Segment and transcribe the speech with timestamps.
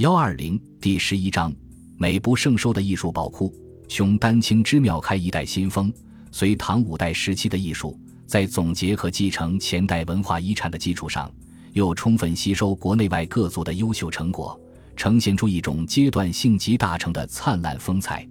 [0.00, 1.54] 幺二零第十一章，
[1.98, 3.54] 美不胜收的艺术宝库。
[3.86, 5.92] 穷丹青之妙开一代新风。
[6.32, 11.30] 隋唐五代时期的艺术，在总结和继承前代文化遗产的基础上，
[11.74, 14.58] 又充分吸收国内外各族的优秀成果，
[14.96, 18.26] 呈现出一种阶段性极大成的灿烂风采。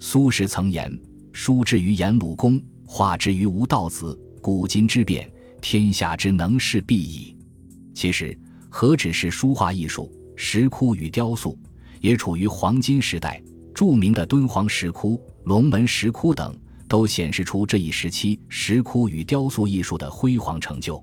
[0.00, 1.00] 苏轼曾言
[1.32, 7.36] ：“书至于颜鲁公，画之于吴道子，古今之变，天下之能事毕矣。”
[7.94, 8.36] 其实，
[8.68, 10.12] 何止是书画艺术？
[10.36, 11.58] 石窟与雕塑
[12.00, 13.42] 也处于黄金时代，
[13.74, 16.56] 著名的敦煌石窟、龙门石窟等
[16.88, 21.02] 都显示出这一时期石窟与雕塑艺术的辉煌成就。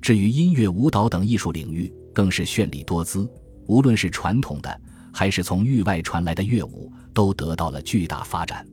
[0.00, 3.30] 至于音乐、舞蹈等艺术领域，更是绚丽多姿。
[3.66, 4.80] 无论是传统的，
[5.12, 8.66] 还是从域外传来的乐舞，都得到了巨大发展。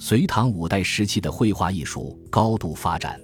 [0.00, 3.18] 隋唐五代时期的绘画艺术高度发展，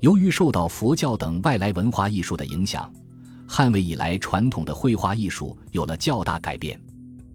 [0.00, 2.90] 由于受到佛教等外来文化艺术的影响。
[3.50, 6.78] 汉魏以来，传统的绘画艺术有了较大改变。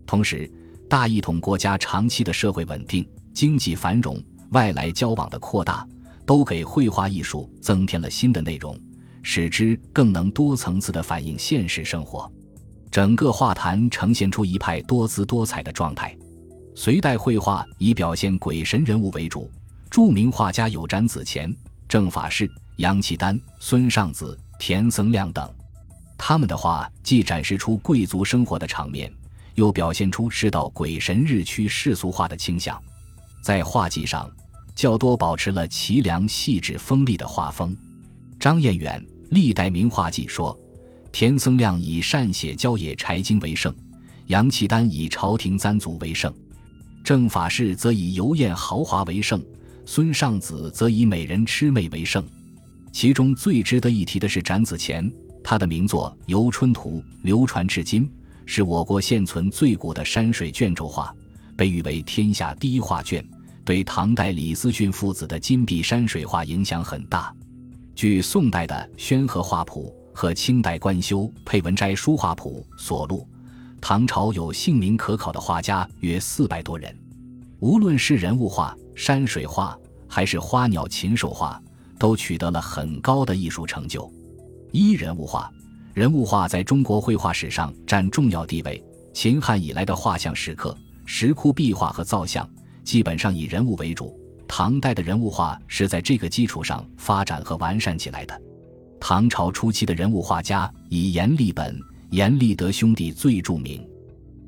[0.05, 0.49] 同时，
[0.87, 4.21] 大一统国家长期的社会稳定、经济繁荣、
[4.51, 5.85] 外来交往的扩大，
[6.23, 8.79] 都给绘画艺术增添了新的内容，
[9.23, 12.31] 使之更能多层次地反映现实生活。
[12.91, 16.15] 整个画坛呈现出一派多姿多彩的状态。
[16.75, 19.49] 隋代绘画以表现鬼神人物为主，
[19.89, 21.51] 著名画家有展子虔、
[21.87, 25.51] 郑法士、杨契丹、孙尚子、田僧亮等。
[26.25, 29.11] 他们的画既展示出贵族生活的场面，
[29.55, 32.81] 又表现出世道鬼神日趋世俗化的倾向。
[33.41, 34.31] 在画技上，
[34.73, 37.75] 较多保持了齐梁细致锋利的画风。
[38.39, 40.57] 张彦远《历代名画记》说
[41.11, 43.75] ：“田僧亮以善写郊野柴经为盛，
[44.27, 46.33] 杨契丹以朝廷簪组为盛，
[47.03, 49.43] 正法士则以游宴豪华为盛，
[49.85, 52.25] 孙尚子则以美人魑魅为盛。
[52.93, 55.11] 其中最值得一提的是展子虔。”
[55.43, 58.09] 他的名作《游春图》流传至今，
[58.45, 61.13] 是我国现存最古的山水卷轴画，
[61.57, 63.23] 被誉为天下第一画卷，
[63.65, 67.33] 对唐代李思训父子的金碧山水画影响很大。
[67.93, 73.27] 据宋代的《宣和画谱》和清代官修佩文斋书画谱所录，
[73.81, 76.97] 唐朝有姓名可考的画家约四百多人。
[77.59, 79.77] 无论是人物画、山水画，
[80.07, 81.61] 还是花鸟禽兽画，
[81.99, 84.11] 都取得了很高的艺术成就。
[84.73, 85.53] 一人物画，
[85.93, 88.83] 人物画在中国绘画史上占重要地位。
[89.13, 90.75] 秦汉以来的画像石刻、
[91.05, 92.49] 石窟壁画和造像，
[92.83, 94.19] 基本上以人物为主。
[94.47, 98.41] 唐代的人物画是在这个基础上发展和完善起来的。
[98.99, 101.79] 唐朝初期的人物画家以阎立本、
[102.09, 103.87] 阎立德兄弟最著名。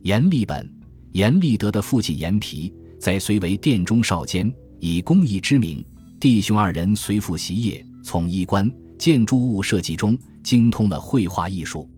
[0.01, 0.67] 阎立本、
[1.11, 5.85] 阎立德的父亲阎毗在隋为殿中少监，以工艺知名。
[6.19, 8.67] 弟兄二人随父习业，从衣冠。
[8.97, 11.89] 建筑物设计中精通了绘画艺术。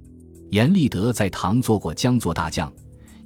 [0.52, 2.72] 阎立德在唐做过江作大将，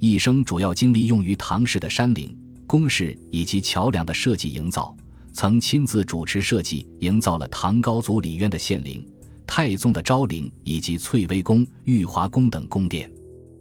[0.00, 4.96] 一生主要精力用于唐式的山陵、宫室以及桥梁的设计营造，
[5.32, 9.06] 曾亲自主持设计，营造了唐高祖李渊的献陵、
[9.46, 13.08] 太宗的昭陵以及翠微宫、玉华宫等宫殿。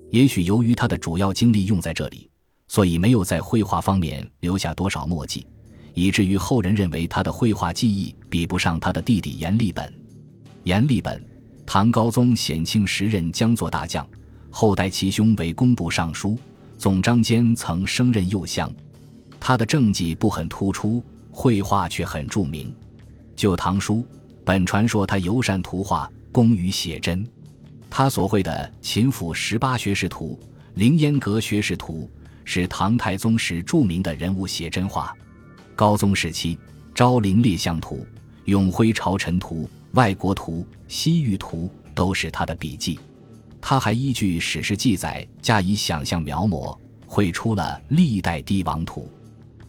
[0.10, 2.28] 也许由于他的主要精力用在这里，
[2.68, 5.46] 所以没有在绘画方面留下多少墨迹，
[5.94, 10.01] 以至于后人认为他的绘画技艺比不上他的弟弟阎立本。
[10.66, 11.20] 阎立本，
[11.66, 14.08] 唐高宗显庆时任江作大将，
[14.52, 16.38] 后代其兄为工部尚书、
[16.78, 18.72] 总章间，曾升任右相。
[19.40, 22.68] 他的政绩不很突出，绘画却很著名。
[23.36, 23.96] 《旧唐书》
[24.46, 27.28] 本传说他尤善图画，工于写真。
[27.90, 28.52] 他所绘的
[28.86, 30.40] 《秦府十八学士图》
[30.76, 32.08] 《凌烟阁学士图》
[32.46, 35.12] 是唐太宗时著名的人物写真画。
[35.76, 36.56] 高宗时期，
[36.94, 37.96] 《昭陵列相图》
[38.46, 39.64] 《永徽朝臣图》。
[39.94, 42.98] 外国图、西域图都是他的笔记，
[43.60, 49.10] 他还依据史实记载加以想象描摹，绘出了《历代帝王图》。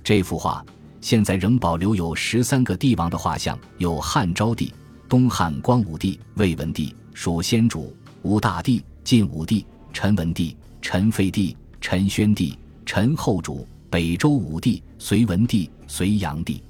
[0.04, 0.64] 这幅画
[1.00, 4.72] 现在仍保留有十三个帝王的画像，有汉昭帝、
[5.08, 16.62] 东汉光武帝、魏文帝、蜀先主、吴大帝、晋武帝、陈文帝、陈废帝、陈宣帝、陈后主、北周武帝、隋文帝、隋炀帝。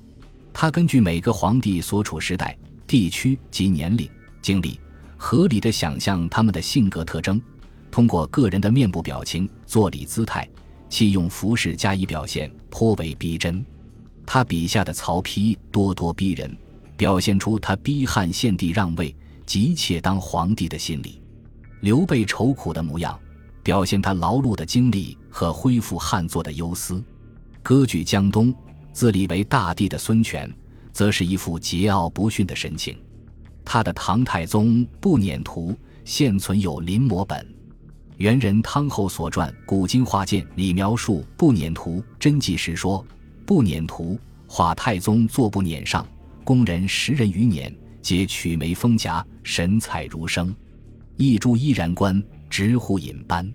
[0.55, 2.57] 他根据每个皇帝所处时代。
[2.93, 4.07] 地区及年龄、
[4.43, 4.79] 经历，
[5.17, 7.41] 合理的想象他们的性格特征，
[7.91, 10.47] 通过个人的面部表情、坐立姿态、
[10.91, 13.65] 器用服饰加以表现，颇为逼真。
[14.27, 16.55] 他笔下的曹丕咄咄逼人，
[16.95, 19.17] 表现出他逼汉献帝让位、
[19.47, 21.19] 急切当皇帝的心理；
[21.81, 23.19] 刘备愁苦的模样，
[23.63, 27.03] 表现他劳碌的经历和恢复汉作的忧思。
[27.63, 28.55] 割据江东，
[28.93, 30.47] 自立为大帝的孙权。
[30.93, 32.97] 则是一副桀骜不驯的神情。
[33.65, 35.73] 他的《唐太宗步辇图》
[36.05, 37.47] 现存有临摹本。
[38.19, 43.05] 元人汤后所传《古今画鉴》里描述不辇图真迹时说
[43.47, 46.07] ：“不辇图画太宗坐不辇上，
[46.45, 50.55] 宫人十人余辇，皆曲眉丰颊，神采如生。
[51.17, 53.51] 一株依然观，直呼引斑。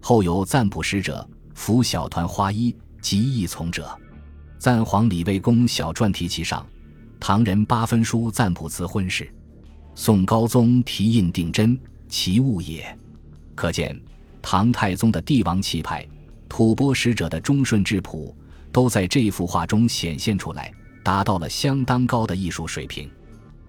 [0.00, 3.99] 后有赞卜使者，服小团花衣，极易从者。
[4.60, 6.66] 赞皇李卫公小传题其上，
[7.18, 9.32] 唐人八分书赞卜辞婚事。
[9.94, 11.80] 宋高宗题印定真，
[12.10, 12.94] 其物也。
[13.54, 13.98] 可见
[14.42, 16.06] 唐太宗的帝王气派，
[16.46, 18.36] 吐蕃使者的忠顺质朴，
[18.70, 20.70] 都在这幅画中显现出来，
[21.02, 23.10] 达到了相当高的艺术水平。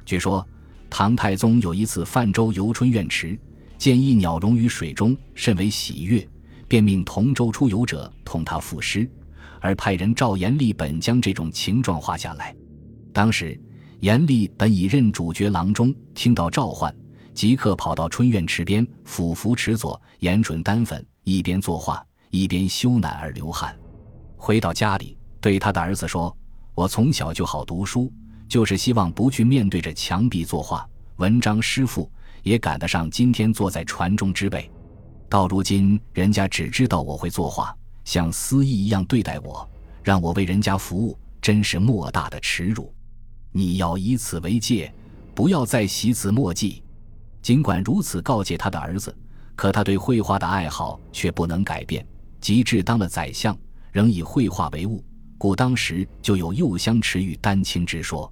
[0.06, 0.46] 据说
[0.90, 3.40] 唐太宗有一次泛舟游春院池，
[3.78, 6.28] 见一鸟融于水中，甚为喜悦，
[6.68, 9.10] 便命同舟出游者同他赋诗，
[9.62, 12.54] 而派人赵延立本将这种情状画下来。
[13.14, 13.58] 当时。
[14.02, 16.92] 严厉本已任主角郎中，听到召唤，
[17.36, 23.78] 即刻跑到春院池边，俯伏池左，严准丹粉，一边作画，一边羞赧而流汗。
[24.38, 26.36] 回到家里，对他的儿子说
[26.74, 28.12] ：“我从小就好读书，
[28.48, 30.84] 就是希望不去面对着墙壁作画，
[31.18, 32.12] 文章诗赋
[32.42, 34.68] 也赶得上今天坐在船中之辈。
[35.30, 37.72] 到如今，人家只知道我会作画，
[38.04, 39.70] 像私意一样对待我，
[40.04, 42.94] 让我为人家服务，真是莫大的耻辱。”
[43.54, 44.94] 你要以此为戒，
[45.36, 46.82] 不要再习此墨迹。
[47.42, 49.14] 尽管如此告诫他的儿子，
[49.56, 52.06] 可他对绘画的爱好却不能改变。
[52.40, 53.56] 及至当了宰相，
[53.92, 55.04] 仍以绘画为务，
[55.38, 58.32] 故当时就有右相持与丹青之说。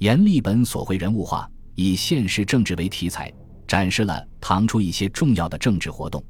[0.00, 3.32] 阎立本所绘人物画，以现实政治为题材，
[3.66, 6.22] 展示了唐初一些重要的政治活动，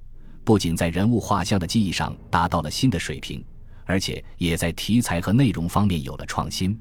[0.48, 3.44] 不仅在人物画像的技艺上达到了新的水平，
[3.84, 6.74] 而且也在题材和内容方面有了创新。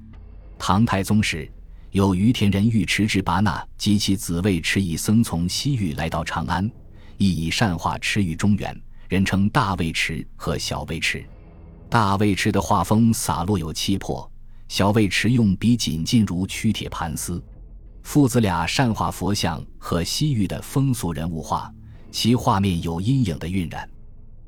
[0.57, 1.51] 唐太宗时，
[1.91, 6.71] 有于田人尉迟之拔那及其子尉迟以僧从西域来到长安，
[7.17, 11.21] 亦以善画驰于中原，人称大尉迟和小尉迟。
[11.89, 14.31] 大尉迟的画风洒落有气魄，
[14.69, 17.43] 小尉迟用笔紧劲如曲铁盘丝。
[18.01, 21.69] 父子俩善画佛像和西域的风俗人物画，
[22.11, 23.89] 其画面有阴影的晕染，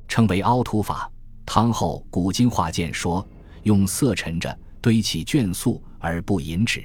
[0.07, 1.11] 称为凹凸法。
[1.45, 3.27] 汤后《古今画鉴》说，
[3.63, 4.57] 用色沉着。
[4.81, 6.81] 堆起卷素而不隐纸。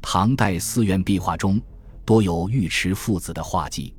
[0.00, 1.60] 唐代寺院壁画中
[2.02, 3.94] 多有尉迟父子的画迹。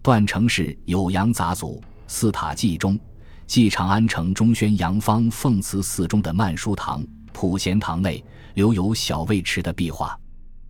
[0.00, 1.76] 段成式《酉阳杂俎》
[2.06, 2.96] 《寺塔记》中
[3.48, 8.24] 记长安城中宣阳方奉慈寺中的曼殊堂、普贤堂内
[8.54, 10.16] 留有小尉迟的壁画，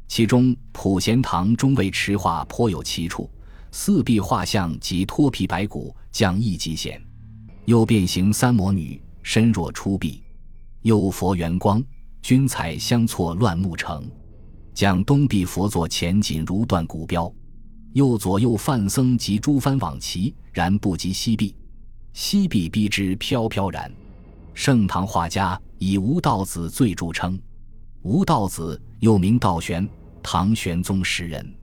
[0.08, 3.31] 其中普贤堂中尉迟画颇有奇处，
[3.70, 7.00] 四壁画像及脱皮白骨，将一极显。
[7.66, 10.22] 右变形三魔女，身若出壁；
[10.82, 11.82] 右佛圆光。
[12.20, 14.04] 君彩相错乱木成，
[14.74, 17.32] 将东壁佛座前紧如断骨标，
[17.92, 21.54] 右左右梵僧及诸幡往齐，然不及西壁。
[22.12, 23.90] 西壁逼之飘飘然。
[24.52, 27.40] 盛唐画家以吴道子最著称。
[28.02, 29.88] 吴道子又名道玄，
[30.20, 31.54] 唐玄宗时人。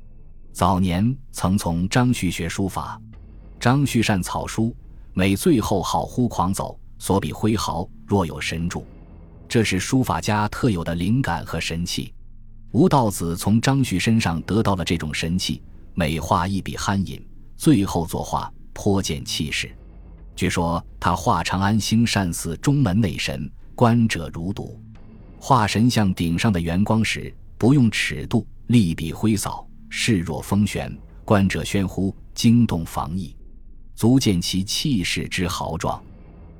[0.55, 2.97] 早年曾从张旭学书法。
[3.59, 4.73] 张旭善草书，
[5.11, 8.87] 每最后好忽狂走，所笔挥毫若有神助。
[9.49, 12.13] 这是书法家特有的灵感和神气。
[12.71, 15.61] 吴道子从张旭身上得到了这种神气，
[15.93, 17.21] 每画一笔酣饮，
[17.57, 19.69] 最后作画颇见气势。
[20.37, 24.81] 据说他画长安兴善寺中门内神，观者如睹。
[25.37, 33.33] 画神像顶上的圆光时，不用尺度，立笔挥扫，势若风旋，观者喧呼，惊动防疫，
[33.95, 36.03] 足见其气势之豪壮。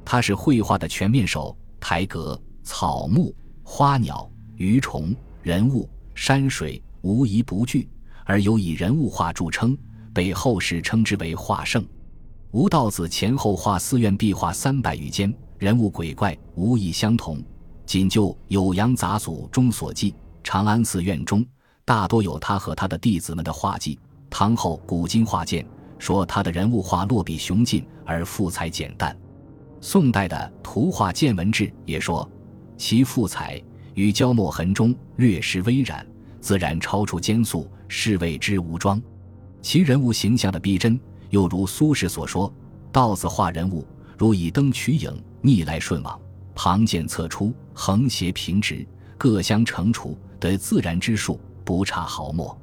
[0.06, 2.42] 他是绘画的全面手，台阁。
[2.64, 5.14] 草木、花鸟、鱼虫、
[5.44, 7.88] 人物、山水，无一不具，
[8.24, 9.78] 而尤以人物画著称，
[10.14, 11.86] 被后世称之为画圣。
[12.52, 17.44] 吴道子前后画寺院壁画三百余间，人物鬼怪无一相同。
[17.86, 21.46] 仅就《酉阳杂俎》中所记，长安寺院中
[21.86, 23.98] 大多有他和他的弟子们的画迹。
[24.28, 25.64] 唐后《古今画鉴》
[26.00, 29.16] 说他的人物画落笔雄劲而富彩简淡。
[29.80, 32.28] 宋代的《图画见闻志》也说。
[32.78, 33.62] 其赋彩
[33.94, 36.06] 与焦墨痕中略施微染，
[36.42, 39.02] 自然超出间素，是谓之无妆。
[39.62, 41.00] 其人物形象的逼真，
[41.30, 42.54] 又如苏轼所说
[42.92, 43.88] ：“道子画人物，
[44.18, 46.20] 如以灯取影，逆来顺往，
[46.54, 48.86] 旁见侧出，横斜平直，
[49.18, 52.58] 各相乘除，得自然之术，不差毫末。”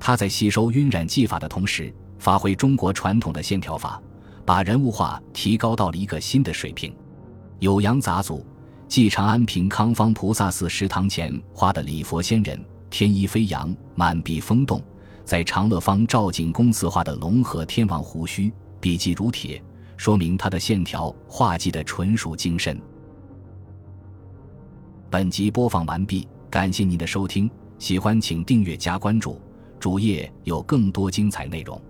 [0.00, 4.00] 他在吸收晕染技法的同时，发挥中国传统的线条法，
[4.46, 6.90] 把人物画提高到了一个新的水平。
[7.66, 8.38] 《酉阳杂俎》。
[8.88, 14.78] 继长安平康方菩萨寺石堂前画的礼佛仙人，天衣飞扬，满壁风动；
[15.24, 19.60] 在长乐坊赵景公寺画的龙和天王胡须，笔迹如铁，
[19.96, 22.80] 说明他的线条画技的纯熟精深。
[25.10, 29.40] 本集播放完毕，感谢您的收听，喜欢请订阅加关注，
[29.78, 31.80] 主页有更多精彩内容。